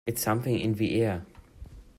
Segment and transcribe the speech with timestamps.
[0.07, 1.25] It's something in the air.